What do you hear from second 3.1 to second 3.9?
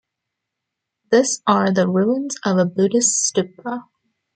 Stupa.